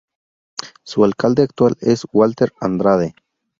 [0.83, 3.13] Su alcalde actual es Walter Andrade.